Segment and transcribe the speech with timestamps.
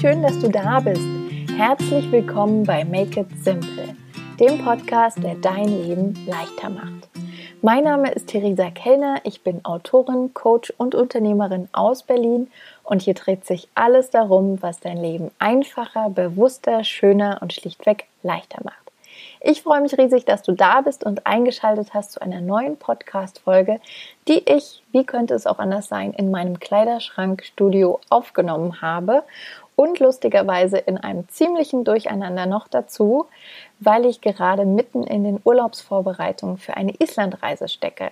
[0.00, 1.02] schön, dass du da bist.
[1.56, 3.96] Herzlich willkommen bei Make It Simple,
[4.38, 7.08] dem Podcast, der dein Leben leichter macht.
[7.62, 12.48] Mein Name ist Theresa Kellner, ich bin Autorin, Coach und Unternehmerin aus Berlin
[12.84, 18.62] und hier dreht sich alles darum, was dein Leben einfacher, bewusster, schöner und schlichtweg leichter
[18.62, 18.76] macht.
[19.40, 23.80] Ich freue mich riesig, dass du da bist und eingeschaltet hast zu einer neuen Podcast-Folge,
[24.28, 29.24] die ich, wie könnte es auch anders sein, in meinem Kleiderschrankstudio aufgenommen habe
[29.78, 33.26] und lustigerweise in einem ziemlichen Durcheinander noch dazu,
[33.78, 38.10] weil ich gerade mitten in den Urlaubsvorbereitungen für eine Islandreise stecke.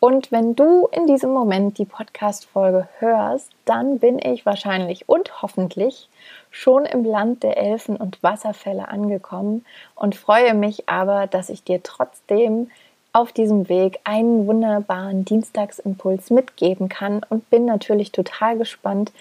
[0.00, 6.08] Und wenn du in diesem Moment die Podcast-Folge hörst, dann bin ich wahrscheinlich und hoffentlich
[6.50, 11.82] schon im Land der Elfen und Wasserfälle angekommen und freue mich aber, dass ich dir
[11.82, 12.70] trotzdem
[13.12, 19.12] auf diesem Weg einen wunderbaren Dienstagsimpuls mitgeben kann und bin natürlich total gespannt,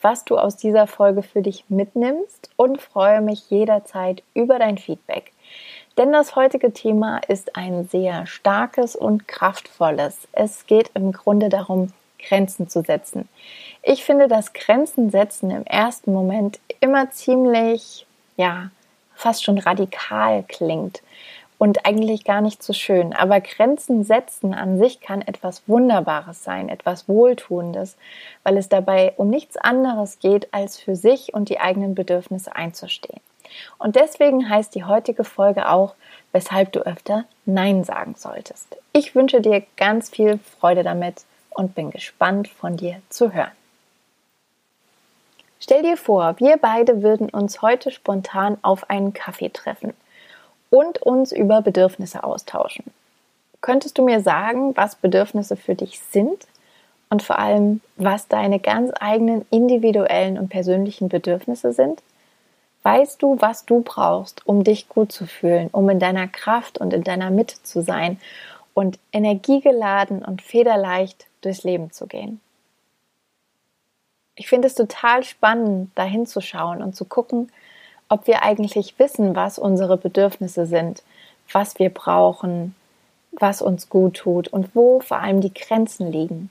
[0.00, 5.32] was du aus dieser Folge für dich mitnimmst und freue mich jederzeit über dein Feedback.
[5.96, 10.28] Denn das heutige Thema ist ein sehr starkes und kraftvolles.
[10.32, 13.28] Es geht im Grunde darum, Grenzen zu setzen.
[13.82, 18.70] Ich finde, dass Grenzen setzen im ersten Moment immer ziemlich, ja,
[19.14, 21.02] fast schon radikal klingt
[21.58, 23.12] und eigentlich gar nicht so schön.
[23.12, 27.96] Aber Grenzen setzen an sich kann etwas Wunderbares sein, etwas Wohltuendes,
[28.44, 33.20] weil es dabei um nichts anderes geht, als für sich und die eigenen Bedürfnisse einzustehen.
[33.78, 35.94] Und deswegen heißt die heutige Folge auch,
[36.32, 38.76] weshalb du öfter Nein sagen solltest.
[38.92, 43.50] Ich wünsche dir ganz viel Freude damit und bin gespannt von dir zu hören.
[45.60, 49.92] Stell dir vor, wir beide würden uns heute spontan auf einen Kaffee treffen
[50.70, 52.84] und uns über Bedürfnisse austauschen.
[53.60, 56.46] Könntest du mir sagen, was Bedürfnisse für dich sind
[57.10, 62.02] und vor allem, was deine ganz eigenen individuellen und persönlichen Bedürfnisse sind?
[62.82, 66.92] Weißt du, was du brauchst, um dich gut zu fühlen, um in deiner Kraft und
[66.92, 68.20] in deiner Mitte zu sein
[68.74, 72.40] und energiegeladen und federleicht durchs Leben zu gehen?
[74.36, 77.50] Ich finde es total spannend, da hinzuschauen und zu gucken,
[78.08, 81.02] ob wir eigentlich wissen, was unsere Bedürfnisse sind,
[81.52, 82.74] was wir brauchen,
[83.32, 86.50] was uns gut tut und wo vor allem die Grenzen liegen.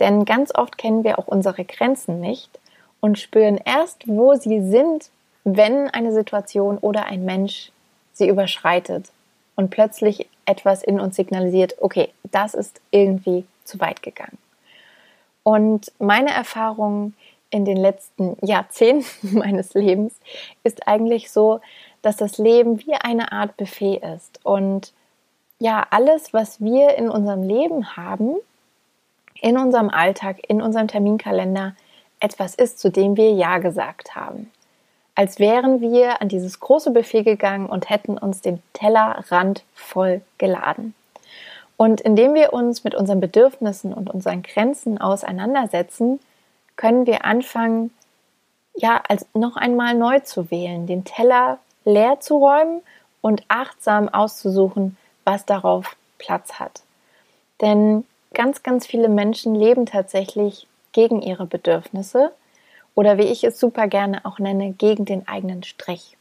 [0.00, 2.58] Denn ganz oft kennen wir auch unsere Grenzen nicht
[3.00, 5.10] und spüren erst, wo sie sind,
[5.44, 7.70] wenn eine Situation oder ein Mensch
[8.12, 9.10] sie überschreitet
[9.54, 14.38] und plötzlich etwas in uns signalisiert, okay, das ist irgendwie zu weit gegangen.
[15.42, 17.14] Und meine Erfahrung
[17.56, 19.06] in den letzten Jahrzehnten
[19.38, 20.14] meines Lebens
[20.62, 21.60] ist eigentlich so,
[22.02, 24.38] dass das Leben wie eine Art Buffet ist.
[24.44, 24.92] Und
[25.58, 28.36] ja, alles, was wir in unserem Leben haben,
[29.40, 31.74] in unserem Alltag, in unserem Terminkalender,
[32.20, 34.50] etwas ist, zu dem wir Ja gesagt haben.
[35.14, 40.94] Als wären wir an dieses große Buffet gegangen und hätten uns den Tellerrand voll geladen.
[41.78, 46.20] Und indem wir uns mit unseren Bedürfnissen und unseren Grenzen auseinandersetzen,
[46.76, 47.90] können wir anfangen,
[48.74, 52.82] ja, als noch einmal neu zu wählen, den Teller leer zu räumen
[53.22, 56.82] und achtsam auszusuchen, was darauf Platz hat.
[57.60, 58.04] Denn
[58.34, 62.32] ganz, ganz viele Menschen leben tatsächlich gegen ihre Bedürfnisse
[62.94, 66.16] oder wie ich es super gerne auch nenne, gegen den eigenen Strich.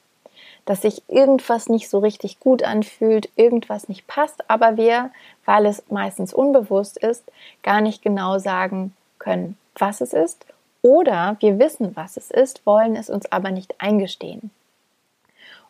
[0.65, 5.11] Dass sich irgendwas nicht so richtig gut anfühlt, irgendwas nicht passt, aber wir,
[5.45, 7.23] weil es meistens unbewusst ist,
[7.63, 10.45] gar nicht genau sagen können, was es ist.
[10.81, 14.51] Oder wir wissen, was es ist, wollen es uns aber nicht eingestehen.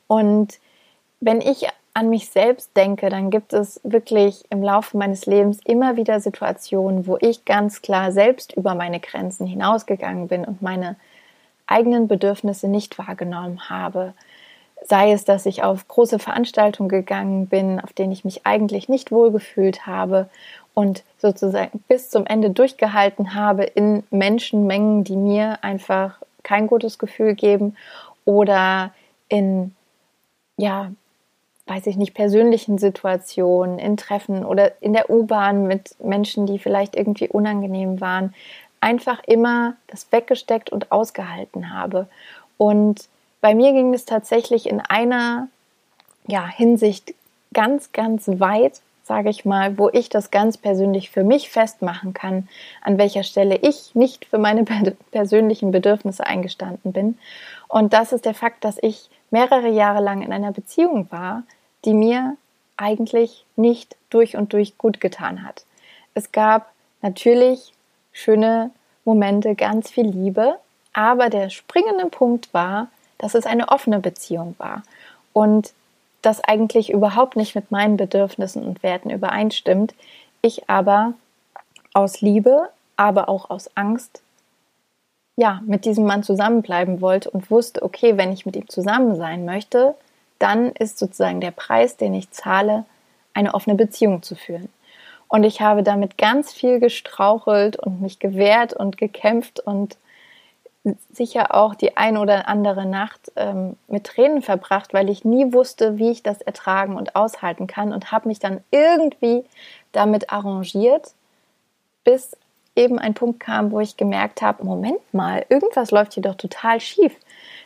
[0.07, 0.59] Und
[1.21, 5.95] wenn ich an mich selbst denke, dann gibt es wirklich im Laufe meines Lebens immer
[5.95, 10.97] wieder Situationen, wo ich ganz klar selbst über meine Grenzen hinausgegangen bin und meine
[11.65, 14.13] eigenen Bedürfnisse nicht wahrgenommen habe.
[14.83, 19.11] Sei es, dass ich auf große Veranstaltungen gegangen bin, auf denen ich mich eigentlich nicht
[19.11, 20.29] wohlgefühlt habe
[20.75, 27.33] und sozusagen bis zum Ende durchgehalten habe in Menschenmengen, die mir einfach kein gutes Gefühl
[27.33, 27.75] geben
[28.25, 28.93] oder
[29.29, 29.73] in,
[30.57, 30.91] ja,
[31.65, 36.95] weiß ich nicht, persönlichen Situationen, in Treffen oder in der U-Bahn mit Menschen, die vielleicht
[36.95, 38.35] irgendwie unangenehm waren,
[38.81, 42.07] einfach immer das weggesteckt und ausgehalten habe.
[42.57, 43.07] Und
[43.41, 45.47] bei mir ging es tatsächlich in einer
[46.27, 47.15] ja, Hinsicht
[47.53, 52.49] ganz, ganz weit, sage ich mal, wo ich das ganz persönlich für mich festmachen kann,
[52.81, 54.63] an welcher Stelle ich nicht für meine
[55.11, 57.17] persönlichen Bedürfnisse eingestanden bin.
[57.67, 61.43] Und das ist der Fakt, dass ich mehrere Jahre lang in einer Beziehung war,
[61.85, 62.35] die mir
[62.77, 65.65] eigentlich nicht durch und durch gut getan hat.
[66.15, 66.71] Es gab
[67.03, 67.73] natürlich
[68.11, 68.71] schöne
[69.03, 70.57] Momente, ganz viel Liebe,
[70.93, 72.87] Aber der springende Punkt war,
[73.17, 74.81] dass es eine offene Beziehung war
[75.33, 75.73] und
[76.25, 79.93] das eigentlich überhaupt nicht mit meinen Bedürfnissen und Werten übereinstimmt.
[80.41, 81.13] Ich aber
[81.93, 84.21] aus Liebe, aber auch aus Angst,
[85.37, 89.45] ja, mit diesem Mann zusammenbleiben wollte und wusste, okay, wenn ich mit ihm zusammen sein
[89.45, 89.95] möchte,
[90.39, 92.85] dann ist sozusagen der Preis, den ich zahle,
[93.33, 94.69] eine offene Beziehung zu führen.
[95.27, 99.97] Und ich habe damit ganz viel gestrauchelt und mich gewehrt und gekämpft und
[101.11, 105.97] sicher auch die ein oder andere Nacht ähm, mit Tränen verbracht, weil ich nie wusste,
[105.97, 109.43] wie ich das ertragen und aushalten kann und habe mich dann irgendwie
[109.91, 111.13] damit arrangiert,
[112.03, 112.37] bis
[112.75, 116.79] eben ein Punkt kam, wo ich gemerkt habe, Moment mal, irgendwas läuft hier doch total
[116.79, 117.15] schief.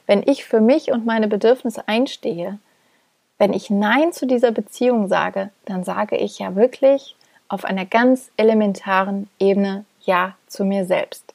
[0.06, 2.60] Wenn ich für mich und meine Bedürfnisse einstehe,
[3.38, 7.16] wenn ich Nein zu dieser Beziehung sage, dann sage ich ja wirklich
[7.48, 11.34] auf einer ganz elementaren Ebene Ja zu mir selbst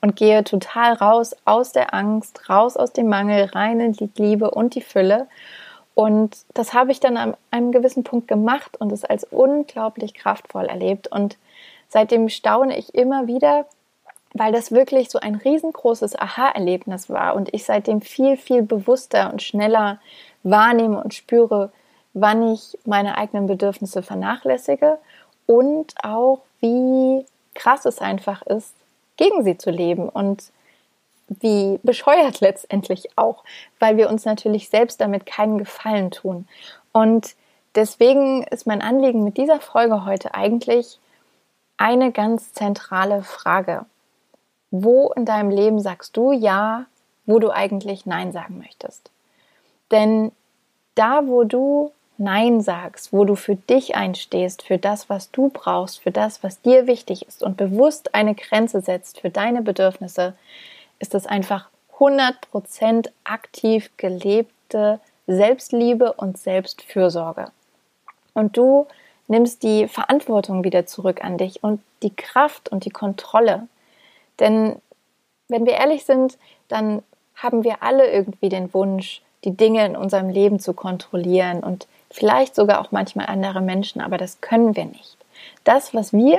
[0.00, 4.50] und gehe total raus aus der Angst, raus aus dem Mangel, rein in die Liebe
[4.50, 5.26] und die Fülle.
[5.94, 10.66] Und das habe ich dann an einem gewissen Punkt gemacht und es als unglaublich kraftvoll
[10.66, 11.08] erlebt.
[11.08, 11.38] Und
[11.88, 13.64] seitdem staune ich immer wieder,
[14.34, 19.42] weil das wirklich so ein riesengroßes Aha-Erlebnis war und ich seitdem viel, viel bewusster und
[19.42, 19.98] schneller
[20.42, 21.72] wahrnehme und spüre,
[22.12, 24.98] wann ich meine eigenen Bedürfnisse vernachlässige
[25.46, 28.74] und auch wie krass es einfach ist,
[29.16, 30.52] gegen sie zu leben und
[31.28, 33.42] wie bescheuert letztendlich auch,
[33.78, 36.46] weil wir uns natürlich selbst damit keinen Gefallen tun.
[36.92, 37.34] Und
[37.74, 41.00] deswegen ist mein Anliegen mit dieser Folge heute eigentlich
[41.76, 43.86] eine ganz zentrale Frage.
[44.70, 46.86] Wo in deinem Leben sagst du Ja,
[47.24, 49.10] wo du eigentlich Nein sagen möchtest?
[49.90, 50.32] Denn
[50.94, 56.00] da, wo du Nein sagst, wo du für dich einstehst, für das, was du brauchst,
[56.00, 60.34] für das, was dir wichtig ist und bewusst eine Grenze setzt für deine Bedürfnisse,
[60.98, 61.68] ist es einfach
[61.98, 67.50] 100% aktiv gelebte Selbstliebe und Selbstfürsorge.
[68.32, 68.86] Und du
[69.28, 73.66] nimmst die Verantwortung wieder zurück an dich und die Kraft und die Kontrolle.
[74.38, 74.76] Denn
[75.48, 77.02] wenn wir ehrlich sind, dann
[77.34, 82.54] haben wir alle irgendwie den Wunsch, die Dinge in unserem Leben zu kontrollieren und vielleicht
[82.54, 85.16] sogar auch manchmal andere Menschen, aber das können wir nicht.
[85.64, 86.38] Das, was wir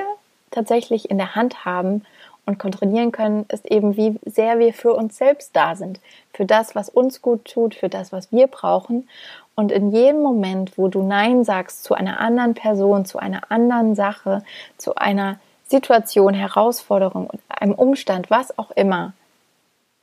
[0.50, 2.04] tatsächlich in der Hand haben
[2.46, 6.00] und kontrollieren können, ist eben, wie sehr wir für uns selbst da sind,
[6.32, 9.08] für das, was uns gut tut, für das, was wir brauchen.
[9.54, 13.94] Und in jedem Moment, wo du Nein sagst zu einer anderen Person, zu einer anderen
[13.94, 14.42] Sache,
[14.76, 19.12] zu einer Situation, Herausforderung, einem Umstand, was auch immer,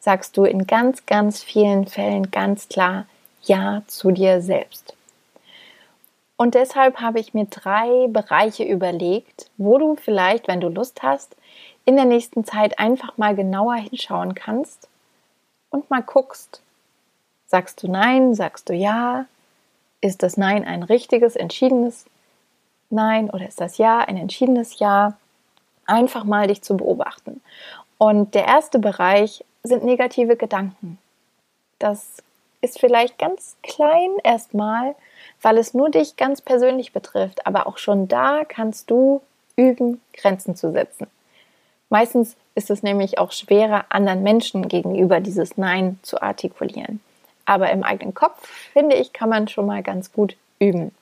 [0.06, 3.08] sagst du in ganz, ganz vielen Fällen ganz klar
[3.42, 4.96] Ja zu dir selbst.
[6.38, 11.36] Und deshalb habe ich mir drei Bereiche überlegt, wo du vielleicht, wenn du Lust hast,
[11.86, 14.88] in der nächsten Zeit einfach mal genauer hinschauen kannst
[15.72, 16.62] und mal guckst.
[17.48, 18.36] Sagst du Nein?
[18.36, 19.26] Sagst du Ja?
[20.02, 22.06] Ist das Nein ein richtiges, entschiedenes
[22.92, 25.18] Nein oder ist das Ja ein entschiedenes Ja?
[25.88, 27.42] Einfach mal dich zu beobachten.
[27.98, 30.98] Und der erste Bereich sind negative Gedanken.
[31.80, 32.18] Das
[32.62, 34.96] ist vielleicht ganz klein erstmal,
[35.42, 39.22] weil es nur dich ganz persönlich betrifft, aber auch schon da kannst du
[39.56, 41.08] üben, Grenzen zu setzen.
[41.90, 47.02] Meistens ist es nämlich auch schwerer, anderen Menschen gegenüber dieses Nein zu artikulieren.
[47.46, 50.96] Aber im eigenen Kopf, finde ich, kann man schon mal ganz gut üben.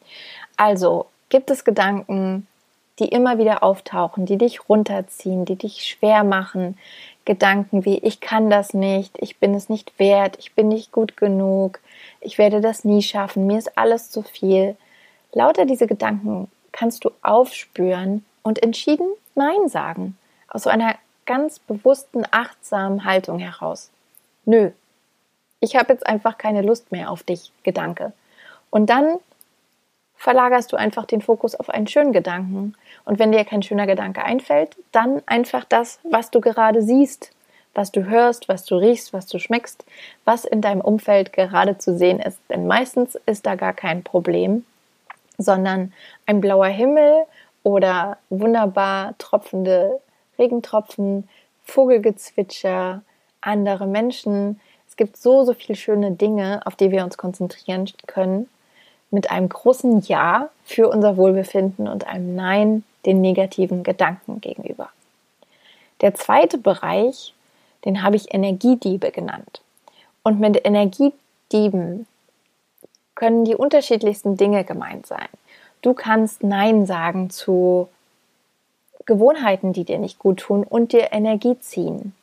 [0.57, 2.47] Also gibt es Gedanken,
[2.99, 6.77] die immer wieder auftauchen, die dich runterziehen, die dich schwer machen,
[7.25, 11.15] Gedanken wie ich kann das nicht, ich bin es nicht wert, ich bin nicht gut
[11.15, 11.79] genug,
[12.19, 14.75] ich werde das nie schaffen, mir ist alles zu viel.
[15.31, 20.17] Lauter diese Gedanken kannst du aufspüren und entschieden Nein sagen.
[20.49, 20.95] Aus so einer
[21.25, 23.89] ganz bewussten, achtsamen Haltung heraus.
[24.45, 24.71] Nö,
[25.59, 28.11] ich habe jetzt einfach keine Lust mehr auf dich, Gedanke.
[28.69, 29.17] Und dann
[30.23, 32.75] verlagerst du einfach den Fokus auf einen schönen Gedanken.
[33.03, 37.31] Und wenn dir kein schöner Gedanke einfällt, dann einfach das, was du gerade siehst,
[37.73, 39.83] was du hörst, was du riechst, was du schmeckst,
[40.23, 42.39] was in deinem Umfeld gerade zu sehen ist.
[42.49, 44.63] Denn meistens ist da gar kein Problem,
[45.37, 45.91] sondern
[46.25, 47.25] ein blauer Himmel
[47.63, 49.99] oder wunderbar tropfende
[50.39, 51.27] Regentropfen,
[51.65, 53.01] Vogelgezwitscher,
[53.41, 54.61] andere Menschen.
[54.87, 58.47] Es gibt so, so viele schöne Dinge, auf die wir uns konzentrieren können
[59.13, 64.89] mit einem großen Ja für unser Wohlbefinden und einem Nein den negativen Gedanken gegenüber.
[66.01, 67.33] Der zweite Bereich,
[67.85, 69.61] den habe ich Energiediebe genannt.
[70.23, 72.07] Und mit Energiedieben
[73.15, 75.27] können die unterschiedlichsten Dinge gemeint sein.
[75.81, 77.89] Du kannst Nein sagen zu
[79.05, 82.15] Gewohnheiten, die dir nicht gut tun und dir Energie ziehen.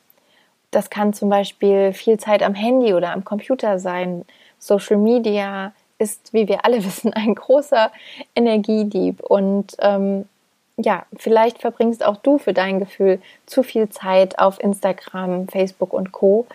[0.71, 4.25] das kann zum Beispiel viel Zeit am Handy oder am Computer sein.
[4.57, 7.91] Social Media ist, wie wir alle wissen, ein großer
[8.35, 9.21] Energiedieb.
[9.21, 10.25] Und ähm,
[10.77, 16.11] ja, vielleicht verbringst auch du für dein Gefühl zu viel Zeit auf Instagram, Facebook und
[16.11, 16.47] Co.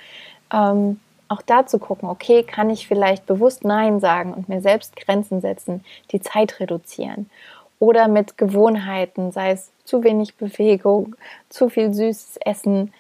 [0.53, 4.95] Ähm, auch da zu gucken, okay, kann ich vielleicht bewusst Nein sagen und mir selbst
[4.97, 7.31] Grenzen setzen, die Zeit reduzieren.
[7.79, 11.17] Oder mit Gewohnheiten, sei es zu wenig Bewegung,
[11.49, 12.93] zu viel süßes Essen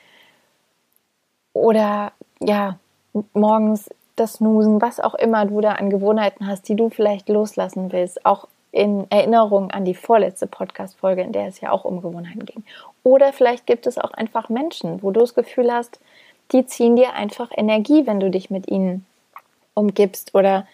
[1.52, 2.78] oder ja,
[3.32, 7.92] morgens das Snoosen, was auch immer du da an Gewohnheiten hast, die du vielleicht loslassen
[7.92, 12.44] willst, auch in Erinnerung an die vorletzte Podcast-Folge, in der es ja auch um Gewohnheiten
[12.44, 12.64] ging.
[13.04, 16.00] Oder vielleicht gibt es auch einfach Menschen, wo du das Gefühl hast,
[16.52, 19.06] die ziehen dir einfach Energie, wenn du dich mit ihnen
[19.74, 20.66] umgibst oder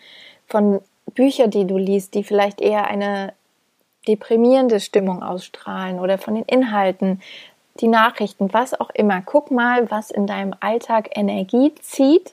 [0.48, 0.80] von
[1.14, 3.32] Büchern, die du liest, die vielleicht eher eine
[4.06, 7.20] deprimierende Stimmung ausstrahlen oder von den Inhalten,
[7.80, 9.22] die Nachrichten, was auch immer.
[9.24, 12.32] Guck mal, was in deinem Alltag Energie zieht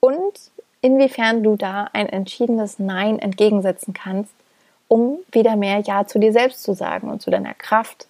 [0.00, 0.50] und
[0.80, 4.32] inwiefern du da ein entschiedenes Nein entgegensetzen kannst,
[4.86, 8.06] um wieder mehr Ja zu dir selbst zu sagen und zu deiner Kraft,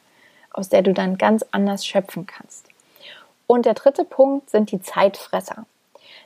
[0.53, 2.67] aus der du dann ganz anders schöpfen kannst.
[3.47, 5.67] Und der dritte Punkt sind die Zeitfresser.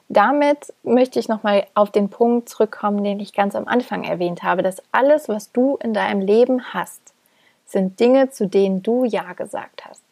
[0.09, 4.63] Damit möchte ich nochmal auf den Punkt zurückkommen, den ich ganz am Anfang erwähnt habe,
[4.63, 7.01] dass alles, was du in deinem Leben hast,
[7.65, 10.03] sind Dinge, zu denen du Ja gesagt hast.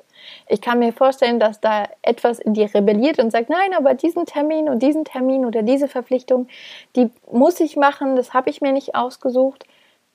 [0.48, 4.26] Ich kann mir vorstellen, dass da etwas in dir rebelliert und sagt, nein, aber diesen
[4.26, 6.48] Termin und diesen Termin oder diese Verpflichtung,
[6.96, 9.64] die muss ich machen, das habe ich mir nicht ausgesucht.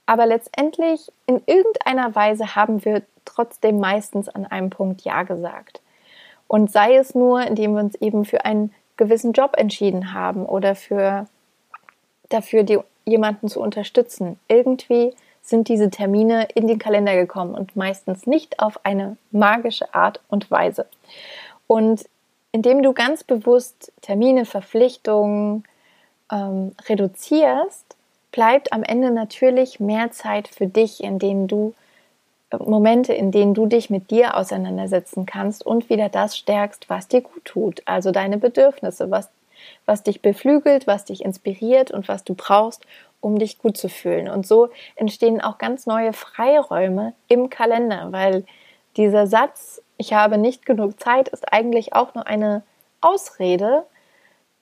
[0.05, 5.81] Aber letztendlich in irgendeiner Weise haben wir trotzdem meistens an einem Punkt Ja gesagt.
[6.47, 10.75] Und sei es nur, indem wir uns eben für einen gewissen Job entschieden haben oder
[10.75, 11.27] für
[12.29, 14.39] dafür die, jemanden zu unterstützen.
[14.47, 15.13] Irgendwie
[15.49, 20.49] sind diese Termine in den Kalender gekommen und meistens nicht auf eine magische Art und
[20.49, 20.87] Weise.
[21.67, 22.05] Und
[22.51, 25.63] indem du ganz bewusst Termine, Verpflichtungen
[26.31, 27.95] ähm, reduzierst,
[28.31, 31.73] bleibt am Ende natürlich mehr Zeit für dich, in denen du
[32.59, 37.21] Momente, in denen du dich mit dir auseinandersetzen kannst und wieder das stärkst, was dir
[37.21, 37.81] gut tut.
[37.85, 39.29] Also deine Bedürfnisse, was,
[39.85, 42.85] was dich beflügelt, was dich inspiriert und was du brauchst,
[43.21, 44.29] um dich gut zu fühlen.
[44.29, 48.45] Und so entstehen auch ganz neue Freiräume im Kalender, weil
[48.97, 52.63] dieser Satz, ich habe nicht genug Zeit, ist eigentlich auch nur eine
[53.01, 53.83] Ausrede,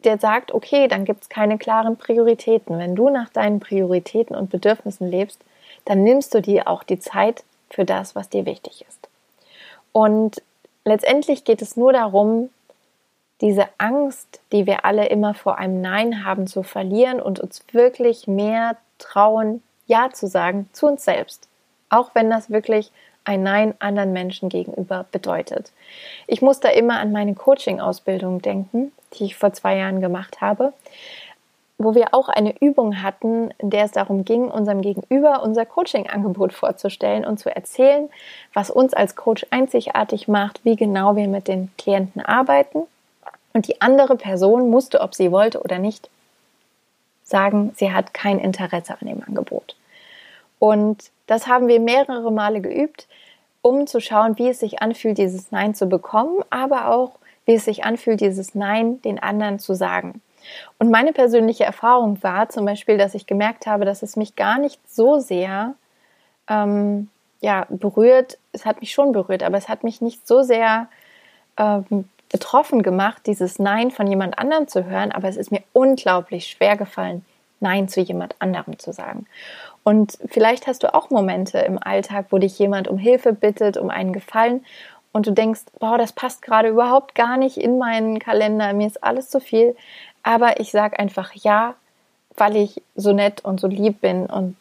[0.04, 2.78] der sagt, okay, dann gibt es keine klaren Prioritäten.
[2.78, 5.40] Wenn du nach deinen Prioritäten und Bedürfnissen lebst,
[5.86, 9.10] dann nimmst du dir auch die Zeit für das, was dir wichtig ist.
[9.92, 10.42] Und
[10.86, 12.50] letztendlich geht es nur darum,
[13.44, 18.26] diese Angst, die wir alle immer vor einem Nein haben, zu verlieren und uns wirklich
[18.26, 21.50] mehr trauen, Ja zu sagen zu uns selbst.
[21.90, 22.92] Auch wenn das wirklich
[23.26, 25.74] ein Nein anderen Menschen gegenüber bedeutet.
[26.26, 30.74] Ich muss da immer an meine Coaching-Ausbildung denken, die ich vor zwei Jahren gemacht habe
[31.78, 36.54] wo wir auch eine Übung hatten, in der es darum ging, unserem Gegenüber unser Coaching-Angebot
[36.54, 38.10] vorzustellen und zu erzählen,
[38.54, 42.84] was uns als Coach einzigartig macht, wie genau wir mit den Klienten arbeiten.
[43.54, 46.10] Und die andere Person musste, ob sie wollte oder nicht,
[47.24, 49.76] sagen, sie hat kein Interesse an dem Angebot.
[50.60, 53.08] Und das haben wir mehrere Male geübt,
[53.62, 57.14] um zu schauen, wie es sich anfühlt, dieses Nein zu bekommen, aber auch,
[57.46, 60.22] wie es sich anfühlt, dieses Nein den anderen zu sagen.
[60.80, 64.60] Und meine persönliche Erfahrung war zum Beispiel, dass ich gemerkt habe, dass es mich gar
[64.60, 65.76] nicht so sehr
[66.50, 68.38] ähm, ja, berührt.
[68.52, 70.88] Es hat mich schon berührt, aber es hat mich nicht so sehr
[71.58, 75.12] ähm, betroffen gemacht, dieses Nein von jemand anderem zu hören.
[75.12, 77.24] Aber es ist mir unglaublich schwer gefallen,
[77.60, 79.28] Nein zu jemand anderem zu sagen.
[79.84, 83.92] Und vielleicht hast du auch Momente im Alltag, wo dich jemand um Hilfe bittet, um
[83.92, 84.66] einen Gefallen
[85.12, 89.04] und du denkst, boah, das passt gerade überhaupt gar nicht in meinen Kalender, mir ist
[89.04, 89.76] alles zu viel.
[90.24, 91.76] Aber ich sage einfach ja,
[92.36, 94.56] weil ich so nett und so lieb bin und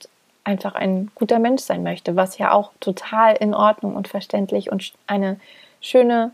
[0.45, 4.93] einfach ein guter Mensch sein möchte, was ja auch total in Ordnung und verständlich und
[5.07, 5.41] eine
[5.81, 6.33] schöne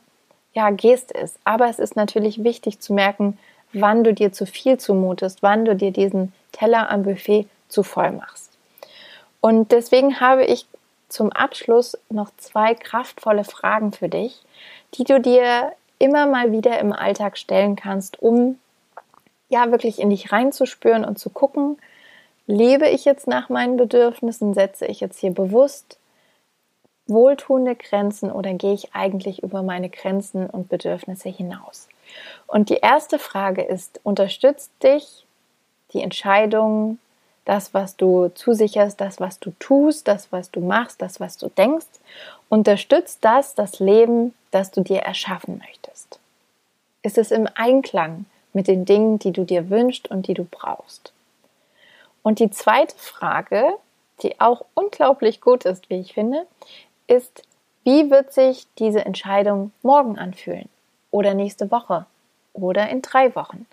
[0.59, 1.39] ja, Geste ist.
[1.45, 3.39] Aber es ist natürlich wichtig zu merken,
[3.73, 8.11] wann du dir zu viel zumutest, wann du dir diesen Teller am Buffet zu voll
[8.11, 8.51] machst.
[9.41, 10.67] Und deswegen habe ich
[11.09, 14.43] zum Abschluss noch zwei kraftvolle Fragen für dich,
[14.95, 18.59] die du dir immer mal wieder im Alltag stellen kannst, um
[19.49, 21.79] ja wirklich in dich reinzuspüren und zu gucken,
[22.49, 25.99] lebe ich jetzt nach meinen Bedürfnissen, setze ich jetzt hier bewusst
[27.09, 31.89] wohltuende Grenzen oder gehe ich eigentlich über meine Grenzen und Bedürfnisse hinaus?
[32.47, 35.25] Und die erste Frage ist, unterstützt dich
[35.93, 36.99] die Entscheidung,
[37.45, 41.49] das, was du zusicherst, das, was du tust, das, was du machst, das, was du
[41.49, 41.87] denkst,
[42.51, 46.19] unterstützt das das Leben, das du dir erschaffen möchtest?
[47.03, 51.15] Ist es im Einklang mit den Dingen, die du dir wünschst und die du brauchst?
[52.23, 53.65] Und die zweite Frage,
[54.23, 56.47] die auch unglaublich gut ist, wie ich finde,
[57.09, 57.43] ist,
[57.85, 60.69] wie wird sich diese Entscheidung morgen anfühlen?
[61.11, 62.07] Oder nächste Woche?
[62.53, 63.67] Oder in drei Wochen?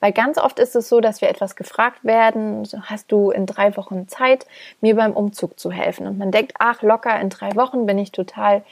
[0.00, 3.76] Weil ganz oft ist es so, dass wir etwas gefragt werden, hast du in drei
[3.76, 4.46] Wochen Zeit,
[4.80, 6.06] mir beim Umzug zu helfen?
[6.06, 8.62] Und man denkt, ach, locker, in drei Wochen bin ich total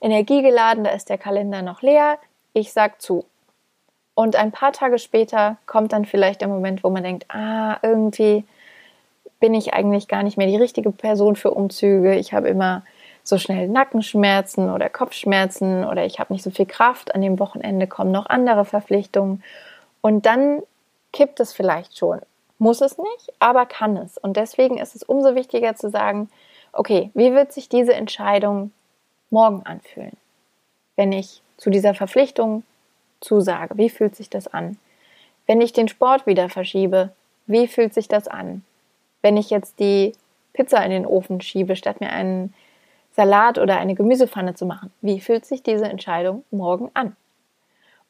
[0.00, 2.18] energiegeladen, da ist der Kalender noch leer,
[2.52, 3.24] ich sag zu.
[4.14, 8.44] Und ein paar Tage später kommt dann vielleicht der Moment, wo man denkt, ah, irgendwie
[9.40, 12.14] bin ich eigentlich gar nicht mehr die richtige Person für Umzüge.
[12.16, 12.82] Ich habe immer
[13.28, 17.14] so schnell Nackenschmerzen oder Kopfschmerzen oder ich habe nicht so viel Kraft.
[17.14, 19.42] An dem Wochenende kommen noch andere Verpflichtungen.
[20.00, 20.62] Und dann
[21.12, 22.20] kippt es vielleicht schon.
[22.58, 24.16] Muss es nicht, aber kann es.
[24.16, 26.30] Und deswegen ist es umso wichtiger zu sagen,
[26.72, 28.72] okay, wie wird sich diese Entscheidung
[29.28, 30.16] morgen anfühlen?
[30.96, 32.62] Wenn ich zu dieser Verpflichtung
[33.20, 34.78] zusage, wie fühlt sich das an?
[35.46, 37.10] Wenn ich den Sport wieder verschiebe,
[37.46, 38.64] wie fühlt sich das an?
[39.20, 40.14] Wenn ich jetzt die
[40.54, 42.54] Pizza in den Ofen schiebe, statt mir einen
[43.18, 47.16] Salat oder eine Gemüsepfanne zu machen, wie fühlt sich diese Entscheidung morgen an?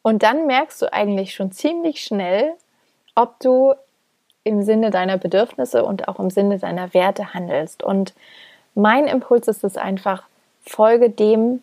[0.02, 2.52] Und dann merkst du eigentlich schon ziemlich schnell,
[3.14, 3.72] ob du
[4.44, 7.82] im Sinne deiner Bedürfnisse und auch im Sinne deiner Werte handelst.
[7.82, 8.12] Und
[8.74, 10.24] mein Impuls ist es einfach,
[10.62, 11.62] folge dem,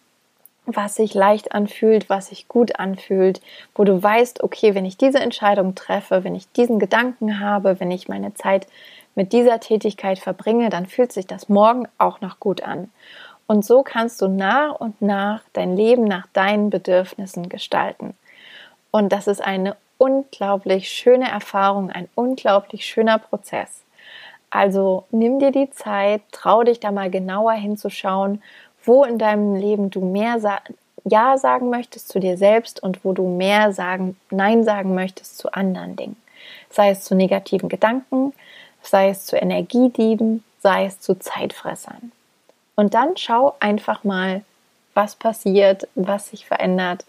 [0.66, 3.42] was sich leicht anfühlt, was sich gut anfühlt,
[3.75, 7.92] wo du weißt, okay, wenn ich diese Entscheidung treffe, wenn ich diesen Gedanken habe, wenn
[7.92, 8.66] ich meine Zeit
[9.14, 12.90] mit dieser Tätigkeit verbringe, dann fühlt sich das morgen auch noch gut an.
[13.48, 18.16] Und so kannst du nach und nach dein Leben nach deinen Bedürfnissen gestalten.
[18.92, 23.84] Und das ist eine unglaublich schöne Erfahrung, ein unglaublich schöner Prozess.
[24.50, 28.42] Also nimm dir die Zeit, trau dich da mal genauer hinzuschauen,
[28.84, 30.60] wo in deinem Leben du mehr sa
[31.04, 35.51] Ja sagen möchtest zu dir selbst und wo du mehr sagen, Nein sagen möchtest zu
[35.51, 36.16] anderen Dingen.
[36.70, 38.34] Sei es zu negativen Gedanken,
[38.81, 42.12] sei es zu Energiedieben, sei es zu Zeitfressern.
[42.75, 44.44] Und dann schau einfach mal,
[44.94, 47.05] was passiert, was sich verändert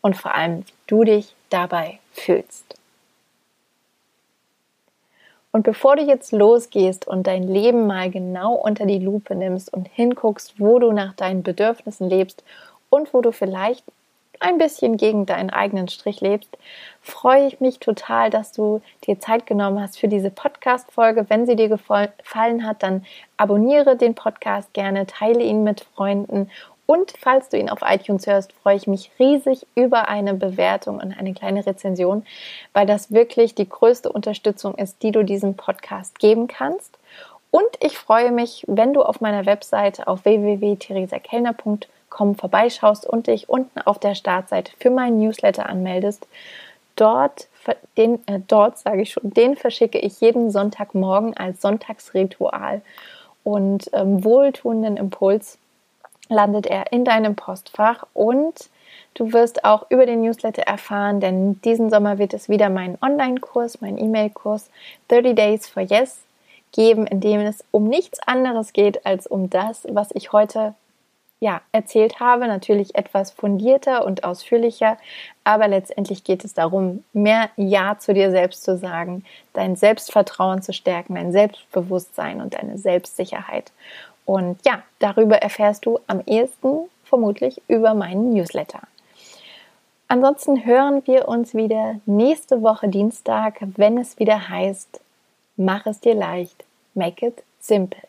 [0.00, 2.76] und vor allem, wie du dich dabei fühlst.
[5.52, 9.88] Und bevor du jetzt losgehst und dein Leben mal genau unter die Lupe nimmst und
[9.88, 12.44] hinguckst, wo du nach deinen Bedürfnissen lebst
[12.88, 13.84] und wo du vielleicht
[14.40, 16.56] ein bisschen gegen deinen eigenen Strich lebst,
[17.02, 21.26] freue ich mich total, dass du dir Zeit genommen hast für diese Podcast-Folge.
[21.28, 23.04] Wenn sie dir gefallen hat, dann
[23.36, 26.50] abonniere den Podcast gerne, teile ihn mit Freunden
[26.90, 31.16] und falls du ihn auf iTunes hörst, freue ich mich riesig über eine Bewertung und
[31.16, 32.26] eine kleine Rezension,
[32.72, 36.98] weil das wirklich die größte Unterstützung ist, die du diesem Podcast geben kannst.
[37.52, 41.78] Und ich freue mich, wenn du auf meiner Webseite auf www.theresakellner.com
[42.10, 46.26] vorbeischaust und dich unten auf der Startseite für meinen Newsletter anmeldest.
[46.96, 47.48] Dort,
[47.96, 52.82] den, äh, dort sage ich schon, den verschicke ich jeden Sonntagmorgen als Sonntagsritual
[53.44, 55.58] und ähm, wohltuenden Impuls
[56.28, 58.68] landet er in deinem Postfach und
[59.14, 63.80] du wirst auch über den Newsletter erfahren, denn diesen Sommer wird es wieder meinen Online-Kurs,
[63.80, 64.70] meinen E-Mail-Kurs
[65.08, 66.20] 30 Days for Yes
[66.72, 70.74] geben, in dem es um nichts anderes geht als um das, was ich heute
[71.40, 74.98] ja, erzählt habe, natürlich etwas fundierter und ausführlicher,
[75.42, 79.24] aber letztendlich geht es darum, mehr Ja zu dir selbst zu sagen,
[79.54, 83.72] dein Selbstvertrauen zu stärken, dein Selbstbewusstsein und deine Selbstsicherheit.
[84.26, 88.80] Und ja, darüber erfährst du am ehesten vermutlich über meinen Newsletter.
[90.08, 95.00] Ansonsten hören wir uns wieder nächste Woche Dienstag, wenn es wieder heißt,
[95.56, 98.00] mach es dir leicht, make it simple.